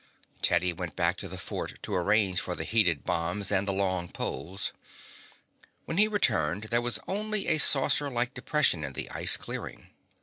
Teddy 0.41 0.73
went 0.73 0.95
back 0.95 1.15
to 1.17 1.27
the 1.27 1.37
fort 1.37 1.77
to 1.83 1.93
arrange 1.93 2.41
for 2.41 2.55
the 2.55 2.63
heated 2.63 3.03
bombs 3.03 3.51
and 3.51 3.67
the 3.67 3.71
long 3.71 4.09
poles. 4.09 4.73
When 5.85 5.99
he 5.99 6.07
returned 6.07 6.63
there 6.71 6.81
was 6.81 6.97
only 7.07 7.45
a 7.45 7.59
saucerlike 7.59 8.33
depression 8.33 8.83
in 8.83 8.93
the 8.93 9.11
ice 9.11 9.37
clearing. 9.37 9.91